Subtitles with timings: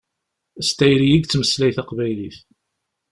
[0.67, 2.37] S tayri i yettmeslay taqbaylit.